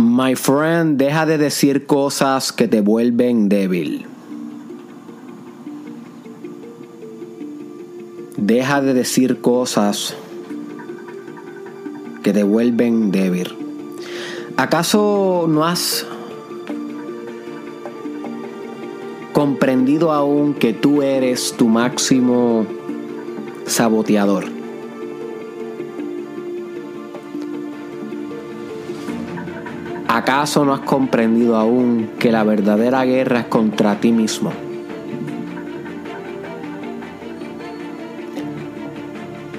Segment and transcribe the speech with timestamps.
[0.00, 4.06] My friend, deja de decir cosas que te vuelven débil.
[8.38, 10.16] Deja de decir cosas
[12.22, 13.54] que te vuelven débil.
[14.56, 16.06] ¿Acaso no has
[19.34, 22.64] comprendido aún que tú eres tu máximo
[23.66, 24.59] saboteador?
[30.30, 34.52] ¿Acaso no has comprendido aún que la verdadera guerra es contra ti mismo?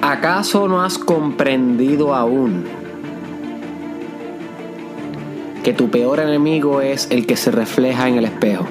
[0.02, 2.64] ¿Acaso no has comprendido aún
[5.62, 8.66] que tu peor enemigo es el que se refleja en el espejo?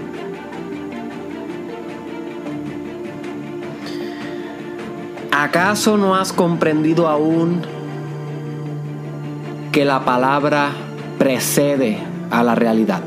[5.31, 7.61] ¿Acaso no has comprendido aún
[9.71, 10.73] que la palabra
[11.21, 11.99] precede
[12.31, 13.03] a la realidad?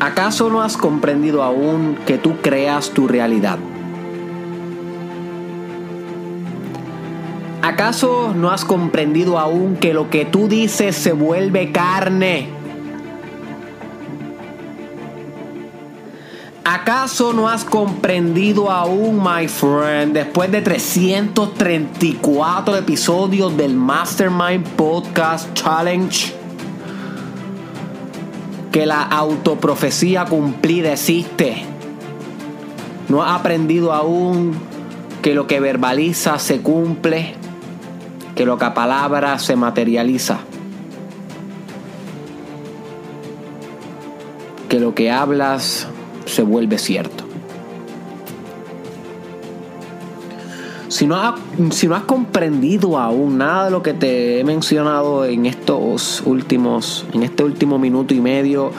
[0.00, 3.58] ¿Acaso no has comprendido aún que tú creas tu realidad?
[7.60, 12.61] ¿Acaso no has comprendido aún que lo que tú dices se vuelve carne?
[16.82, 26.34] ¿Acaso no has comprendido aún, my friend, después de 334 episodios del Mastermind Podcast Challenge?
[28.72, 31.62] que la autoprofecía cumplida existe.
[33.08, 34.54] No has aprendido aún
[35.22, 37.36] que lo que verbaliza se cumple,
[38.34, 40.40] que lo que a palabra se materializa.
[44.68, 45.86] Que lo que hablas
[46.26, 47.24] se vuelve cierto.
[50.92, 57.06] Si no, has, comprendido aún nada de lo que te he mencionado en estos últimos,
[57.14, 58.72] en este último minuto y medio,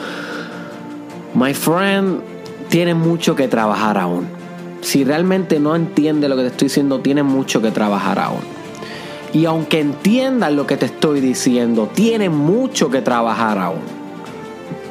[1.34, 2.20] my friend,
[2.68, 4.28] tienes mucho que trabajar aún.
[4.80, 8.42] Si realmente no entiendes lo que te estoy diciendo, tienes mucho que trabajar aún.
[9.32, 13.82] Y aunque entiendas lo que te estoy diciendo, tienes mucho que trabajar aún.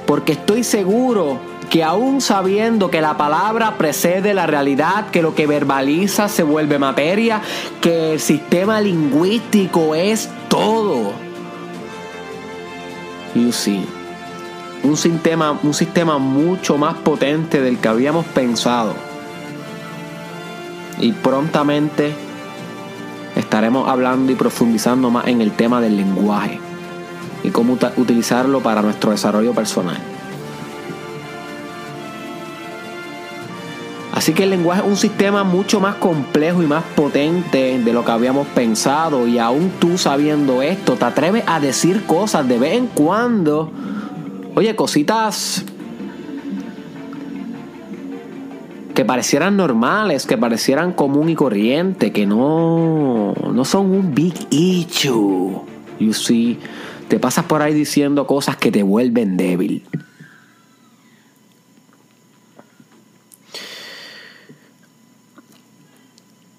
[0.05, 1.39] Porque estoy seguro
[1.73, 6.77] que aún sabiendo que la palabra precede la realidad, que lo que verbaliza se vuelve
[6.77, 7.41] materia,
[7.81, 11.13] que el sistema lingüístico es todo.
[13.33, 13.83] You see,
[14.83, 18.93] un sistema, un sistema mucho más potente del que habíamos pensado.
[20.99, 22.13] Y prontamente
[23.35, 26.59] estaremos hablando y profundizando más en el tema del lenguaje
[27.43, 29.97] y cómo utilizarlo para nuestro desarrollo personal.
[34.23, 38.05] Así que el lenguaje es un sistema mucho más complejo y más potente de lo
[38.05, 39.27] que habíamos pensado.
[39.27, 43.69] Y aún tú sabiendo esto, te atreves a decir cosas de vez en cuando.
[44.55, 45.65] Oye, cositas
[48.95, 55.51] que parecieran normales, que parecieran común y corriente, que no, no son un big issue.
[55.99, 56.59] You see,
[57.09, 59.83] te pasas por ahí diciendo cosas que te vuelven débil.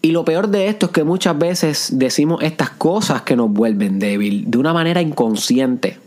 [0.04, 3.98] Y lo peor de esto es que muchas veces decimos estas cosas que nos vuelven
[3.98, 5.98] débil de una manera inconsciente.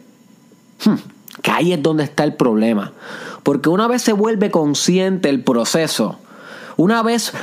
[0.86, 0.98] Hmm,
[1.42, 2.94] que ahí es donde está el problema.
[3.42, 6.20] Porque una vez se vuelve consciente el proceso,
[6.76, 7.34] una vez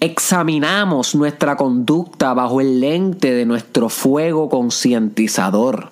[0.00, 5.90] examinamos nuestra conducta bajo el lente de nuestro fuego concientizador,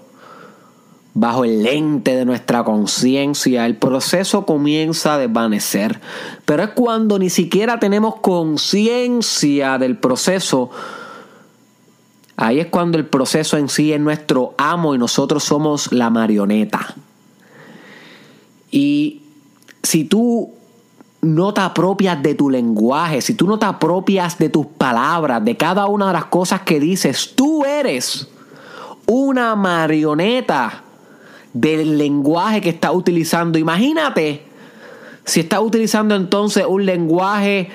[1.19, 5.99] bajo el lente de nuestra conciencia, el proceso comienza a desvanecer.
[6.45, 10.69] Pero es cuando ni siquiera tenemos conciencia del proceso.
[12.37, 16.95] Ahí es cuando el proceso en sí es nuestro amo y nosotros somos la marioneta.
[18.71, 19.23] Y
[19.83, 20.53] si tú
[21.23, 25.57] no te apropias de tu lenguaje, si tú no te apropias de tus palabras, de
[25.57, 28.29] cada una de las cosas que dices, tú eres
[29.07, 30.83] una marioneta
[31.61, 33.59] del lenguaje que está utilizando.
[33.59, 34.43] Imagínate
[35.25, 37.71] si está utilizando entonces un lenguaje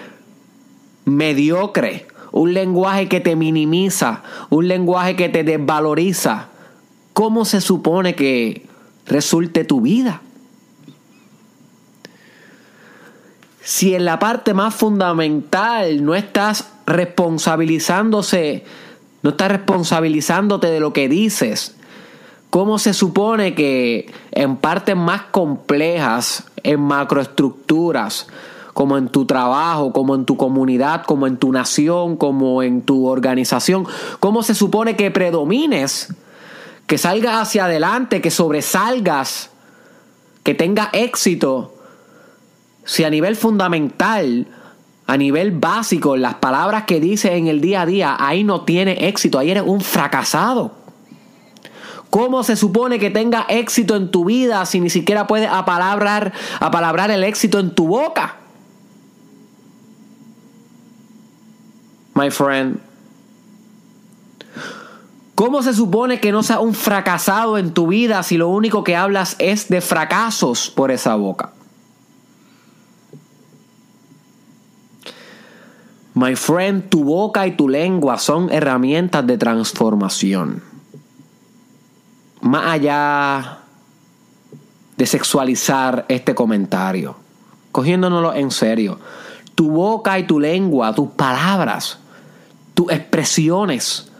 [1.05, 6.49] mediocre, un lenguaje que te minimiza, un lenguaje que te desvaloriza.
[7.13, 8.67] ¿Cómo se supone que
[9.07, 10.21] resulte tu vida?
[13.63, 18.63] Si en la parte más fundamental no estás responsabilizándose,
[19.23, 21.75] no estás responsabilizándote de lo que dices,
[22.51, 28.27] ¿Cómo se supone que en partes más complejas, en macroestructuras,
[28.73, 33.07] como en tu trabajo, como en tu comunidad, como en tu nación, como en tu
[33.07, 33.87] organización,
[34.19, 36.13] cómo se supone que predomines,
[36.87, 39.49] que salgas hacia adelante, que sobresalgas,
[40.43, 41.73] que tengas éxito,
[42.83, 44.47] si a nivel fundamental,
[45.07, 49.07] a nivel básico, las palabras que dices en el día a día, ahí no tiene
[49.07, 50.80] éxito, ahí eres un fracasado.
[52.11, 57.09] ¿Cómo se supone que tenga éxito en tu vida si ni siquiera puedes apalabrar, apalabrar
[57.09, 58.35] el éxito en tu boca?
[62.13, 62.79] My friend.
[65.35, 68.97] ¿Cómo se supone que no seas un fracasado en tu vida si lo único que
[68.97, 71.53] hablas es de fracasos por esa boca?
[76.13, 80.70] My friend, tu boca y tu lengua son herramientas de transformación
[82.41, 83.59] más allá
[84.97, 87.15] de sexualizar este comentario,
[87.71, 88.99] cogiéndonoslo en serio,
[89.55, 91.99] tu boca y tu lengua, tus palabras,
[92.73, 94.11] tus expresiones,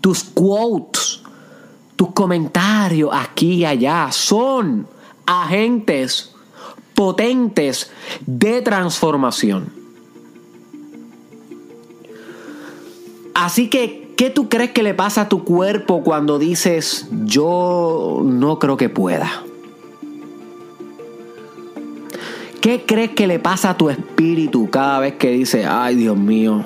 [0.00, 1.22] tus quotes,
[1.96, 4.86] tus comentarios aquí y allá son
[5.26, 6.34] agentes
[6.94, 7.90] potentes
[8.26, 9.72] de transformación.
[13.34, 18.58] Así que ¿Qué tú crees que le pasa a tu cuerpo cuando dices yo no
[18.58, 19.44] creo que pueda?
[22.60, 26.64] ¿Qué crees que le pasa a tu espíritu cada vez que dices, ay Dios mío,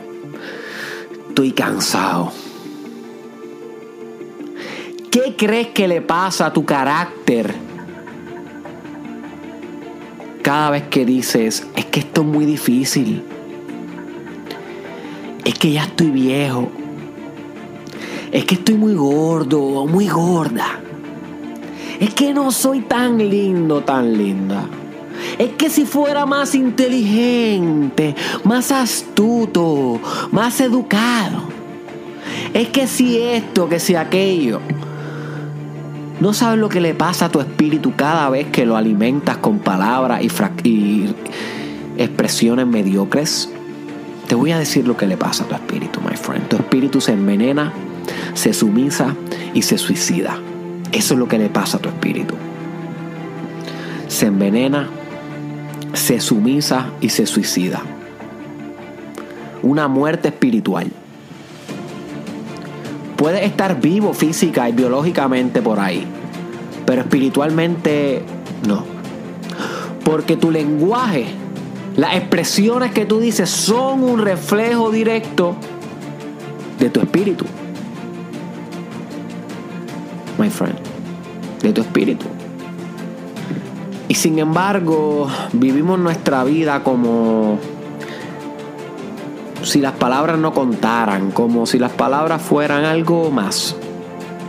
[1.29, 2.33] estoy cansado?
[5.11, 7.55] ¿Qué crees que le pasa a tu carácter
[10.43, 13.23] cada vez que dices, es que esto es muy difícil?
[15.45, 16.71] Es que ya estoy viejo
[18.37, 20.79] es que estoy muy gordo, muy gorda.
[21.99, 24.67] Es que no soy tan lindo, tan linda.
[25.39, 29.99] Es que si fuera más inteligente, más astuto,
[30.33, 31.45] más educado.
[32.53, 34.61] Es que si esto, que si aquello.
[36.21, 39.61] ¿No sabes lo que le pasa a tu espíritu cada vez que lo alimentas con
[39.61, 41.15] palabras y, y
[41.97, 43.49] expresiones mediocres?
[44.29, 46.49] Te voy a decir lo que le pasa a tu espíritu, my friend.
[46.49, 47.73] Tu espíritu se envenena
[48.37, 49.17] se sumisa
[49.55, 50.39] y se suicida.
[50.93, 52.35] Eso es lo que le pasa a tu espíritu.
[54.09, 54.89] Se envenena,
[55.95, 57.81] se sumisa y se suicida.
[59.63, 60.93] Una muerte espiritual.
[63.17, 66.07] Puedes estar vivo física y biológicamente por ahí,
[66.85, 68.23] pero espiritualmente
[68.69, 68.85] no.
[70.05, 71.25] Porque tu lenguaje,
[71.97, 75.57] las expresiones que tú dices son un reflejo directo
[76.79, 77.47] de tu espíritu
[80.39, 80.79] my friend,
[81.63, 82.27] de tu espíritu.
[84.09, 87.59] Y sin embargo, vivimos nuestra vida como
[89.63, 93.75] si las palabras no contaran, como si las palabras fueran algo más,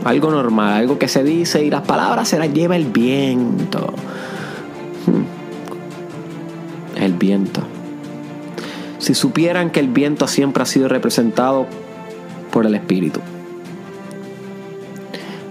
[0.06, 3.94] algo normal, algo que se dice y las palabras se las lleva el viento.
[5.08, 5.24] Hmm.
[7.02, 7.62] El viento.
[9.00, 11.66] Si supieran que el viento siempre ha sido representado
[12.52, 13.22] por el espíritu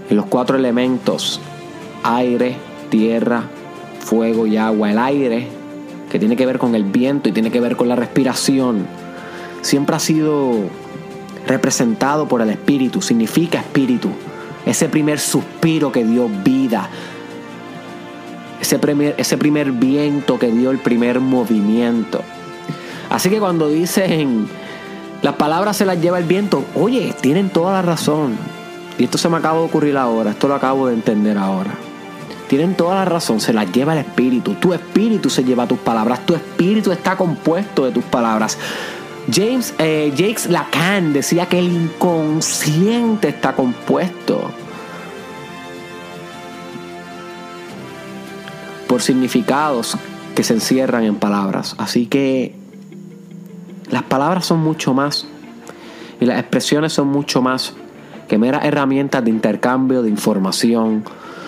[0.08, 1.40] en los cuatro elementos,
[2.02, 2.56] aire,
[2.90, 3.44] tierra,
[4.00, 4.90] fuego y agua.
[4.90, 5.48] El aire,
[6.10, 8.86] que tiene que ver con el viento y tiene que ver con la respiración,
[9.62, 10.52] siempre ha sido
[11.46, 14.10] representado por el espíritu, significa espíritu.
[14.64, 16.88] Ese primer suspiro que dio vida,
[18.60, 22.22] ese primer, ese primer viento que dio el primer movimiento.
[23.10, 24.48] Así que cuando dicen
[25.22, 28.36] las palabras se las lleva el viento, oye, tienen toda la razón.
[28.98, 31.72] Y esto se me acaba de ocurrir ahora, esto lo acabo de entender ahora.
[32.48, 34.54] Tienen toda la razón, se las lleva el espíritu.
[34.54, 38.56] Tu espíritu se lleva tus palabras, tu espíritu está compuesto de tus palabras.
[39.32, 44.50] James eh, Jacques Lacan decía que el inconsciente está compuesto
[48.86, 49.96] por significados
[50.36, 51.74] que se encierran en palabras.
[51.78, 52.54] Así que
[53.90, 55.26] las palabras son mucho más
[56.20, 57.74] y las expresiones son mucho más
[58.28, 61.04] que meras herramientas de intercambio de información.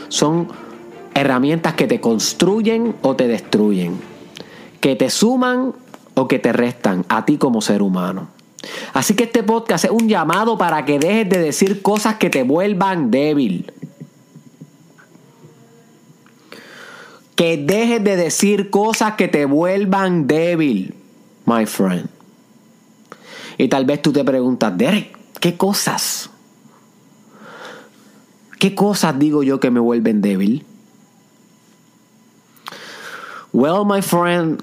[0.08, 0.48] Son
[1.14, 3.98] herramientas que te construyen o te destruyen,
[4.80, 5.72] que te suman
[6.14, 8.28] o que te restan a ti como ser humano.
[8.92, 12.42] Así que este podcast es un llamado para que dejes de decir cosas que te
[12.42, 13.72] vuelvan débil.
[17.36, 20.94] Que dejes de decir cosas que te vuelvan débil,
[21.46, 22.08] my friend.
[23.58, 26.30] Y tal vez tú te preguntas, Derek, ¿qué cosas?
[28.58, 30.64] ¿Qué cosas digo yo que me vuelven débil?
[33.52, 34.62] Well, my friend,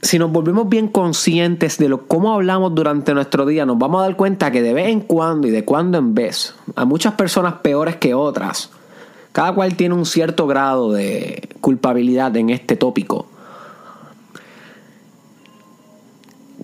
[0.00, 4.04] si nos volvemos bien conscientes de lo, cómo hablamos durante nuestro día, nos vamos a
[4.04, 7.54] dar cuenta que de vez en cuando y de cuando en vez, a muchas personas
[7.54, 8.70] peores que otras,
[9.32, 13.26] cada cual tiene un cierto grado de culpabilidad en este tópico.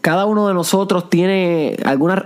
[0.04, 2.24] Cada uno de nosotros tiene algunas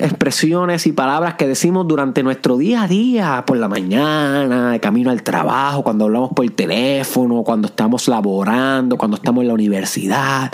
[0.00, 5.08] expresiones y palabras que decimos durante nuestro día a día, por la mañana, de camino
[5.12, 10.50] al trabajo, cuando hablamos por teléfono, cuando estamos laborando, cuando estamos en la universidad,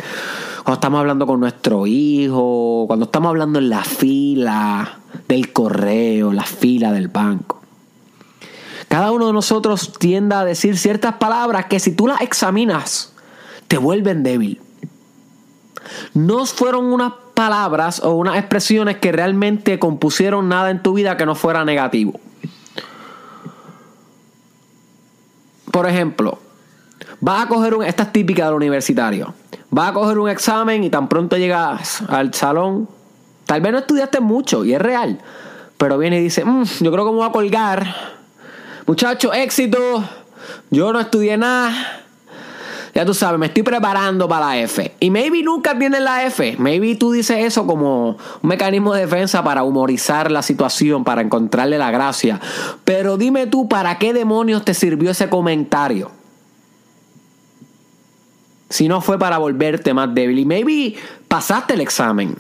[0.57, 6.45] cuando estamos hablando con nuestro hijo, cuando estamos hablando en la fila del correo, la
[6.45, 7.63] fila del banco.
[8.89, 13.15] Cada uno de nosotros tiende a decir ciertas palabras que si tú las examinas,
[13.69, 14.61] te vuelven débil
[16.15, 21.27] no fueron unas palabras o unas expresiones que realmente compusieron nada en tu vida que
[21.27, 22.19] no fuera negativo.
[25.71, 26.39] Por ejemplo,
[27.21, 29.35] vas a coger un, esta es típica del universitario,
[29.71, 32.89] vas a coger un examen y tan pronto llegas al salón,
[33.47, 35.21] tal vez no estudiaste mucho y es real,
[35.77, 37.95] pero viene y dice, mm, yo creo que me voy a colgar,
[38.87, 40.03] muchacho, éxito,
[40.71, 41.98] yo no estudié nada,
[42.95, 44.95] ya tú sabes, me estoy preparando para la F.
[45.01, 46.57] Y maybe nunca tienes la F.
[46.59, 51.79] Maybe tú dices eso como un mecanismo de defensa para humorizar la situación, para encontrarle
[51.79, 52.41] la gracia.
[52.85, 56.11] Pero dime tú, ¿para qué demonios te sirvió ese comentario?
[58.71, 60.39] Si no fue para volverte más débil.
[60.39, 60.95] Y maybe
[61.29, 62.37] pasaste el examen.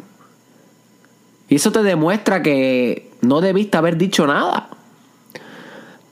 [1.48, 4.68] Y eso te demuestra que no debiste haber dicho nada.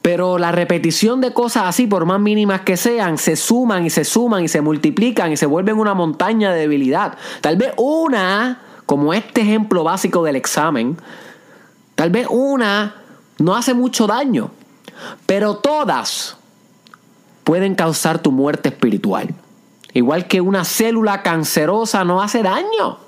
[0.06, 4.04] Pero la repetición de cosas así, por más mínimas que sean, se suman y se
[4.04, 7.18] suman y se multiplican y se vuelven una montaña de debilidad.
[7.40, 10.96] Tal vez una, como este ejemplo básico del examen,
[11.96, 13.02] tal vez una
[13.38, 14.52] no hace mucho daño,
[15.26, 16.36] pero todas
[17.42, 19.34] pueden causar tu muerte espiritual.
[19.92, 22.98] Igual que una célula cancerosa no hace daño.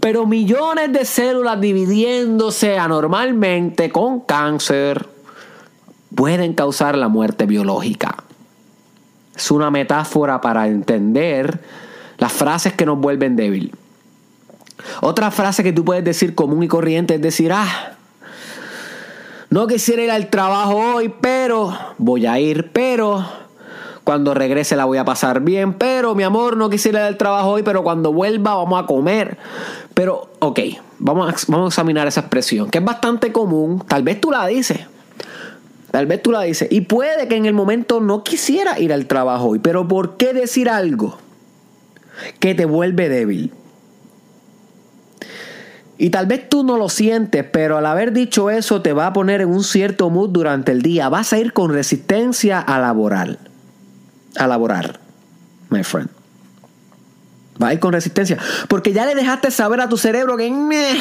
[0.00, 5.11] Pero millones de células dividiéndose anormalmente con cáncer,
[6.14, 8.24] pueden causar la muerte biológica.
[9.34, 11.60] Es una metáfora para entender
[12.18, 13.74] las frases que nos vuelven débil.
[15.00, 17.92] Otra frase que tú puedes decir común y corriente es decir, ah,
[19.50, 23.24] no quisiera ir al trabajo hoy, pero voy a ir, pero
[24.04, 27.50] cuando regrese la voy a pasar bien, pero mi amor, no quisiera ir al trabajo
[27.50, 29.38] hoy, pero cuando vuelva vamos a comer.
[29.94, 30.58] Pero, ok,
[30.98, 34.46] vamos a, vamos a examinar esa expresión, que es bastante común, tal vez tú la
[34.46, 34.80] dices,
[35.92, 36.68] Tal vez tú la dices.
[36.70, 39.58] Y puede que en el momento no quisiera ir al trabajo hoy.
[39.58, 41.18] Pero ¿por qué decir algo
[42.40, 43.52] que te vuelve débil?
[45.98, 49.12] Y tal vez tú no lo sientes, pero al haber dicho eso te va a
[49.12, 51.10] poner en un cierto mood durante el día.
[51.10, 53.38] Vas a ir con resistencia a laborar.
[54.36, 54.98] A laborar,
[55.68, 56.08] my friend.
[57.62, 58.38] Va a ir con resistencia.
[58.66, 60.50] Porque ya le dejaste saber a tu cerebro que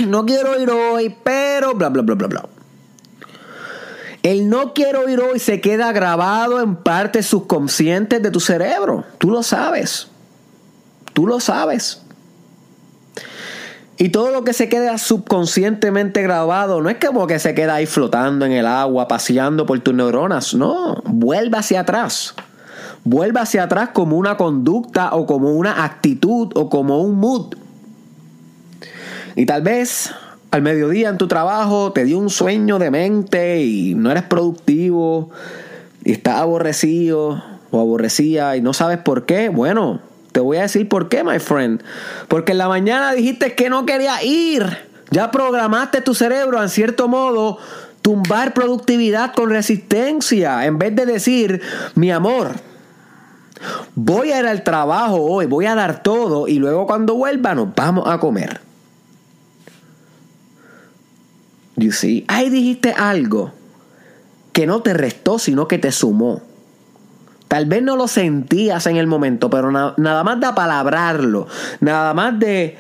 [0.05, 2.60] no quiero ir hoy, pero bla, bla, bla, bla, bla.
[4.23, 9.03] El no quiero ir hoy se queda grabado en partes subconscientes de tu cerebro.
[9.17, 10.09] Tú lo sabes.
[11.13, 12.01] Tú lo sabes.
[13.97, 17.85] Y todo lo que se queda subconscientemente grabado no es como que se queda ahí
[17.85, 20.53] flotando en el agua, paseando por tus neuronas.
[20.53, 22.35] No, vuelve hacia atrás.
[23.03, 27.55] Vuelve hacia atrás como una conducta o como una actitud o como un mood.
[29.35, 30.11] Y tal vez
[30.51, 35.31] al mediodía en tu trabajo te dio un sueño de mente y no eres productivo
[36.03, 37.41] y estás aborrecido
[37.71, 40.01] o aborrecida y no sabes por qué, bueno,
[40.33, 41.81] te voy a decir por qué, my friend.
[42.27, 44.65] Porque en la mañana dijiste que no querías ir.
[45.09, 47.57] Ya programaste tu cerebro en cierto modo
[48.01, 51.61] tumbar productividad con resistencia en vez de decir,
[51.95, 52.51] mi amor,
[53.93, 57.75] voy a ir al trabajo hoy, voy a dar todo y luego cuando vuelva nos
[57.75, 58.70] vamos a comer.
[62.27, 63.51] Ahí dijiste algo
[64.53, 66.41] que no te restó, sino que te sumó.
[67.47, 71.47] Tal vez no lo sentías en el momento, pero nada más de palabrarlo,
[71.81, 72.77] nada más de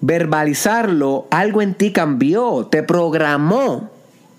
[0.00, 3.90] verbalizarlo, algo en ti cambió, te programó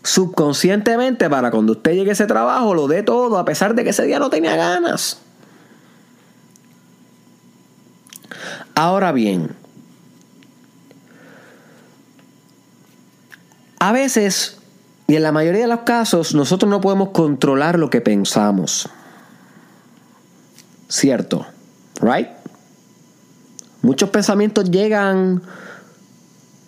[0.03, 3.91] subconscientemente para cuando usted llegue a ese trabajo lo dé todo, a pesar de que
[3.91, 5.19] ese día no tenía ganas.
[8.73, 9.51] Ahora bien,
[13.81, 14.59] A veces,
[15.07, 18.87] y en la mayoría de los casos, nosotros no podemos controlar lo que pensamos.
[20.87, 21.47] ¿Cierto?
[21.99, 22.27] ¿Right?
[23.81, 25.41] Muchos pensamientos llegan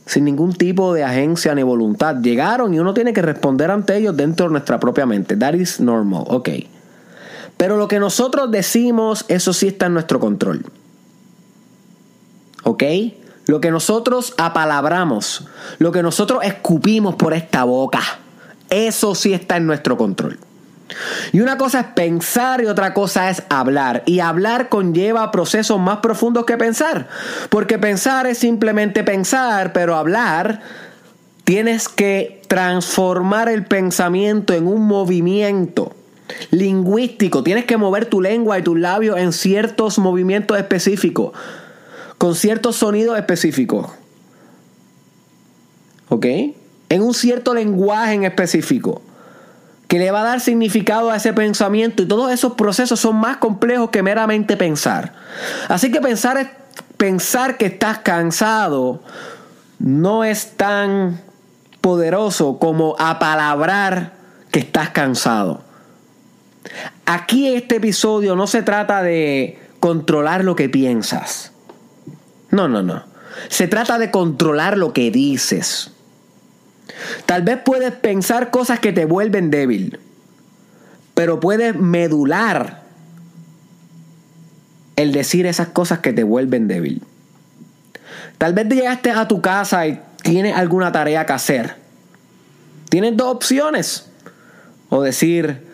[0.07, 2.15] sin ningún tipo de agencia ni voluntad.
[2.15, 5.37] Llegaron y uno tiene que responder ante ellos dentro de nuestra propia mente.
[5.37, 6.49] That is normal, ok.
[7.57, 10.65] Pero lo que nosotros decimos, eso sí está en nuestro control.
[12.63, 12.83] ¿Ok?
[13.45, 15.45] Lo que nosotros apalabramos,
[15.79, 18.01] lo que nosotros escupimos por esta boca,
[18.69, 20.39] eso sí está en nuestro control.
[21.31, 24.03] Y una cosa es pensar y otra cosa es hablar.
[24.05, 27.07] Y hablar conlleva procesos más profundos que pensar.
[27.49, 30.61] Porque pensar es simplemente pensar, pero hablar
[31.43, 35.93] tienes que transformar el pensamiento en un movimiento
[36.51, 37.43] lingüístico.
[37.43, 41.31] Tienes que mover tu lengua y tus labios en ciertos movimientos específicos,
[42.23, 43.91] con ciertos sonidos específicos.
[46.07, 46.25] ¿Ok?
[46.87, 49.01] En un cierto lenguaje en específico
[49.89, 53.35] que le va a dar significado a ese pensamiento y todos esos procesos son más
[53.37, 55.11] complejos que meramente pensar.
[55.67, 56.47] Así que pensar es
[56.95, 59.01] pensar que estás cansado
[59.79, 61.19] no es tan
[61.81, 64.13] poderoso como apalabrar
[64.49, 65.61] que estás cansado.
[67.05, 71.52] Aquí este episodio no se trata de controlar lo que piensas.
[72.53, 73.03] No, no, no.
[73.49, 75.89] Se trata de controlar lo que dices.
[77.25, 79.99] Tal vez puedes pensar cosas que te vuelven débil,
[81.15, 82.83] pero puedes medular
[84.95, 87.01] el decir esas cosas que te vuelven débil.
[88.37, 91.75] Tal vez llegaste a tu casa y tienes alguna tarea que hacer.
[92.89, 94.11] Tienes dos opciones.
[94.89, 95.65] O decir,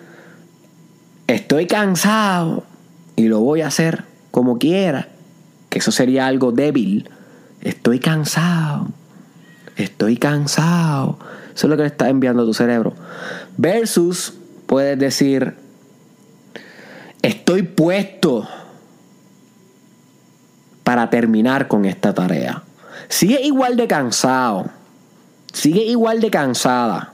[1.28, 2.64] estoy cansado
[3.18, 5.10] y lo voy a hacer como quiera.
[5.70, 7.10] Que eso sería algo débil.
[7.62, 8.88] Estoy cansado
[9.84, 11.18] estoy cansado.
[11.54, 12.94] Eso es lo que le está enviando a tu cerebro.
[13.58, 14.34] Versus,
[14.66, 15.56] puedes decir,
[17.22, 18.48] estoy puesto
[20.84, 22.64] para terminar con esta tarea.
[23.08, 24.70] Sigue igual de cansado.
[25.52, 27.14] Sigue igual de cansada.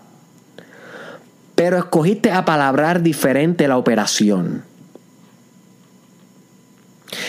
[1.56, 4.64] Pero escogiste a palabrar diferente la operación.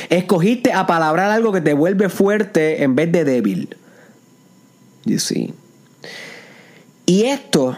[0.08, 3.76] Escogiste a palabrar algo que te vuelve fuerte en vez de débil.
[7.06, 7.76] Y esto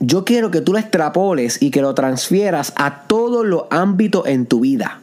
[0.00, 4.46] yo quiero que tú lo extrapoles y que lo transfieras a todos los ámbitos en
[4.46, 5.00] tu vida.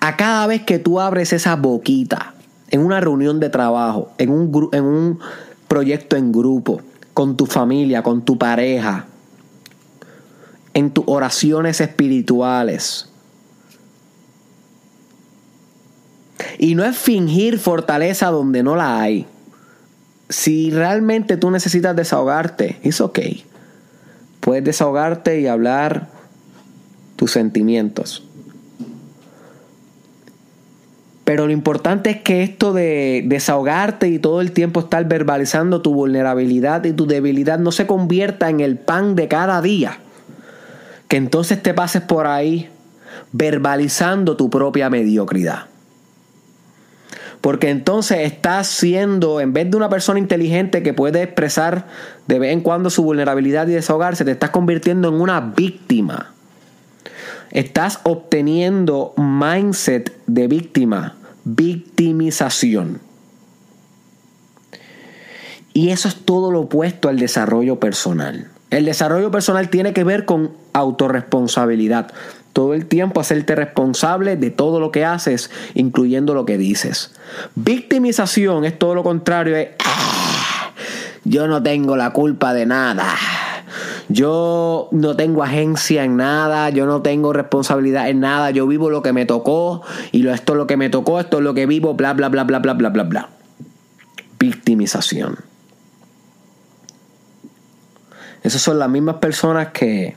[0.00, 2.34] A cada vez que tú abres esa boquita
[2.70, 5.18] en una reunión de trabajo, en un, en un
[5.68, 6.80] proyecto en grupo,
[7.14, 9.06] con tu familia, con tu pareja,
[10.74, 13.11] en tus oraciones espirituales,
[16.58, 19.26] Y no es fingir fortaleza donde no la hay.
[20.28, 23.18] Si realmente tú necesitas desahogarte, es ok.
[24.40, 26.08] Puedes desahogarte y hablar
[27.16, 28.24] tus sentimientos.
[31.24, 35.94] Pero lo importante es que esto de desahogarte y todo el tiempo estar verbalizando tu
[35.94, 39.98] vulnerabilidad y tu debilidad no se convierta en el pan de cada día.
[41.08, 42.68] Que entonces te pases por ahí
[43.32, 45.71] verbalizando tu propia mediocridad.
[47.42, 51.88] Porque entonces estás siendo, en vez de una persona inteligente que puede expresar
[52.28, 56.32] de vez en cuando su vulnerabilidad y desahogarse, te estás convirtiendo en una víctima.
[57.50, 63.00] Estás obteniendo mindset de víctima, victimización.
[65.74, 68.50] Y eso es todo lo opuesto al desarrollo personal.
[68.70, 72.12] El desarrollo personal tiene que ver con autorresponsabilidad
[72.52, 77.12] todo el tiempo hacerte responsable de todo lo que haces, incluyendo lo que dices.
[77.54, 80.72] Victimización es todo lo contrario, es, ah,
[81.24, 83.14] yo no tengo la culpa de nada.
[84.08, 89.02] Yo no tengo agencia en nada, yo no tengo responsabilidad en nada, yo vivo lo
[89.02, 91.94] que me tocó y esto es lo que me tocó, esto es lo que vivo,
[91.94, 93.28] bla, bla, bla, bla, bla, bla, bla, bla.
[94.38, 95.38] Victimización.
[98.42, 100.16] Esas son las mismas personas que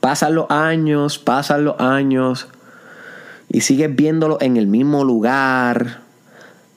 [0.00, 2.48] Pasan los años, pasan los años
[3.48, 6.00] y sigues viéndolo en el mismo lugar,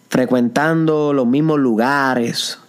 [0.10, 2.60] frecuentando los mismos lugares,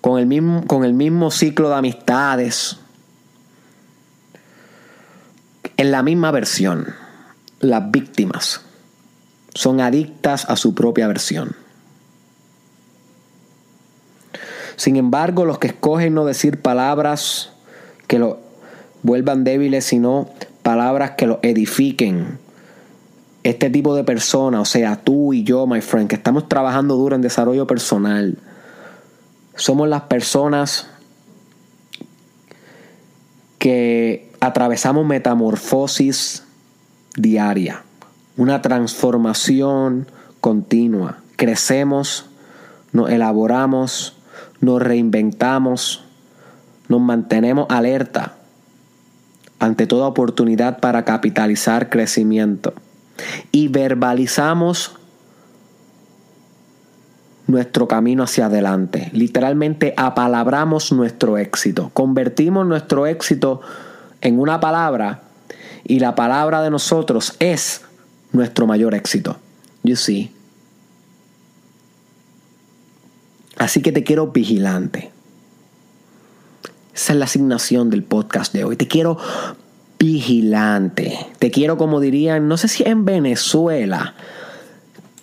[0.00, 2.78] con el mismo, con el mismo ciclo de amistades,
[5.76, 6.94] en la misma versión.
[7.60, 8.60] Las víctimas
[9.54, 11.56] son adictas a su propia versión.
[14.76, 17.50] Sin embargo, los que escogen no decir palabras
[18.06, 18.43] que lo
[19.04, 20.28] vuelvan débiles, sino
[20.62, 22.38] palabras que los edifiquen.
[23.44, 27.14] Este tipo de personas, o sea, tú y yo, my friend, que estamos trabajando duro
[27.14, 28.38] en desarrollo personal,
[29.54, 30.88] somos las personas
[33.58, 36.44] que atravesamos metamorfosis
[37.16, 37.82] diaria,
[38.38, 40.08] una transformación
[40.40, 41.18] continua.
[41.36, 42.26] Crecemos,
[42.92, 44.16] nos elaboramos,
[44.62, 46.04] nos reinventamos,
[46.88, 48.38] nos mantenemos alerta
[49.58, 52.74] ante toda oportunidad para capitalizar crecimiento
[53.52, 54.96] y verbalizamos
[57.46, 59.10] nuestro camino hacia adelante.
[59.12, 61.90] Literalmente apalabramos nuestro éxito.
[61.92, 63.60] Convertimos nuestro éxito
[64.20, 65.22] en una palabra
[65.84, 67.82] y la palabra de nosotros es
[68.32, 69.36] nuestro mayor éxito.
[69.82, 70.32] You see.
[73.56, 75.13] Así que te quiero vigilante.
[76.94, 78.76] Esa es la asignación del podcast de hoy.
[78.76, 79.18] Te quiero
[79.98, 81.18] vigilante.
[81.38, 84.14] Te quiero, como dirían, no sé si en Venezuela,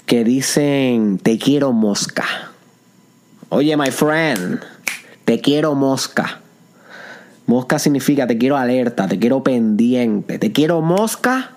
[0.05, 2.25] que dicen, te quiero mosca.
[3.49, 4.60] Oye, my friend,
[5.23, 6.41] te quiero mosca.
[7.45, 11.51] Mosca significa te quiero alerta, te quiero pendiente, te quiero mosca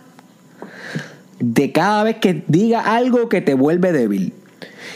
[1.40, 4.32] de cada vez que diga algo que te vuelve débil.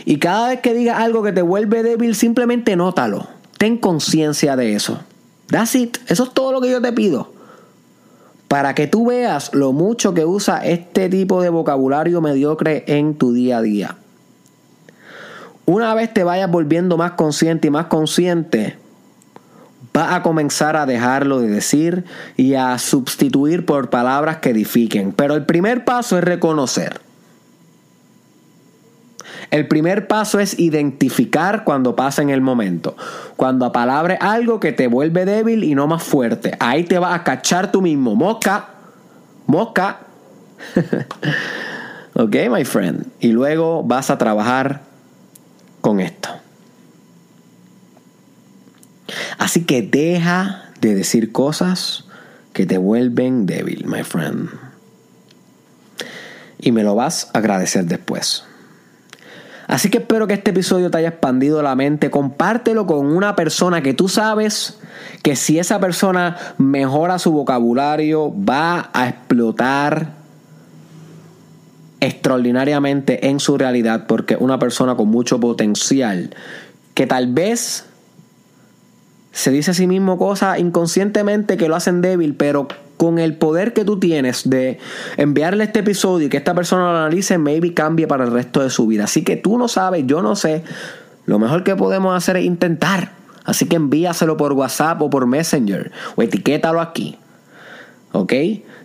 [0.04, 3.38] Y cada vez que diga algo que te vuelve débil, simplemente nótalo.
[3.59, 5.01] Ten conciencia de eso.
[5.49, 5.99] That's it.
[6.07, 7.33] Eso es todo lo que yo te pido.
[8.47, 13.33] Para que tú veas lo mucho que usa este tipo de vocabulario mediocre en tu
[13.33, 13.97] día a día.
[15.66, 18.79] Una vez te vayas volviendo más consciente y más consciente,
[19.92, 22.05] vas a comenzar a dejarlo de decir
[22.37, 25.12] y a sustituir por palabras que edifiquen.
[25.12, 27.08] Pero el primer paso es reconocer.
[29.50, 32.96] El primer paso es identificar cuando pasa en el momento.
[33.37, 36.54] Cuando apalabre algo que te vuelve débil y no más fuerte.
[36.61, 38.14] Ahí te vas a cachar tú mismo.
[38.14, 38.68] Mosca.
[39.46, 40.00] Mosca.
[42.14, 43.06] ok, my friend.
[43.20, 44.82] Y luego vas a trabajar
[45.80, 46.28] con esto.
[49.38, 52.04] Así que deja de decir cosas
[52.52, 54.50] que te vuelven débil, my friend.
[56.58, 58.47] Y me lo vas a agradecer después.
[59.68, 62.11] Así que espero que este episodio te haya expandido la mente.
[62.11, 64.81] Compártelo con una persona que tú sabes
[65.22, 70.14] que si esa persona mejora su vocabulario va a explotar
[72.00, 76.35] extraordinariamente en su realidad porque una persona con mucho potencial
[76.94, 77.88] que tal vez
[79.38, 83.72] se dice a sí mismo cosas inconscientemente que lo hacen débil, pero con el poder
[83.72, 84.81] que tú tienes de
[85.16, 88.68] enviarle este episodio y que esta persona lo analice, maybe cambie para el resto de
[88.68, 89.05] su vida.
[89.05, 90.64] Así que tú no sabes, yo no sé.
[91.24, 93.12] Lo mejor que podemos hacer es intentar.
[93.44, 97.16] Así que envíaselo por WhatsApp o por Messenger o etiquétalo aquí.
[98.11, 98.33] ¿Ok?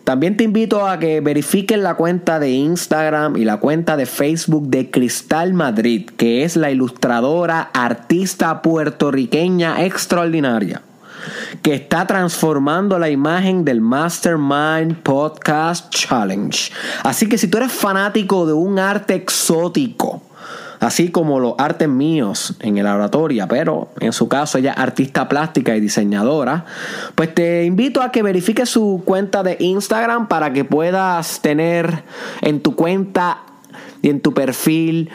[0.04, 4.68] También te invito a que verifiques la cuenta de Instagram y la cuenta de Facebook
[4.68, 10.82] de Cristal Madrid, que es la ilustradora artista puertorriqueña extraordinaria
[11.62, 16.74] que está transformando la imagen del Mastermind Podcast Challenge.
[17.04, 20.22] Así que si tú eres fanático de un arte exótico,
[20.80, 25.28] así como los artes míos en el laboratorio, pero en su caso ella es artista
[25.30, 26.66] plástica y diseñadora,
[27.16, 32.04] pues te invito a que verifiques su cuenta de Instagram para que puedas tener
[32.42, 33.44] en tu cuenta
[34.02, 35.10] y en tu perfil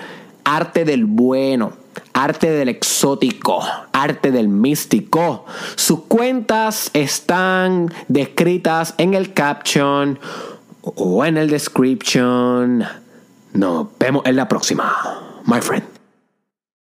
[0.44, 1.72] arte del bueno
[2.12, 5.44] arte del exótico, arte del místico.
[5.76, 10.18] Sus cuentas están descritas en el caption
[10.82, 12.84] o en el description.
[13.52, 15.97] Nos vemos en la próxima, my friend.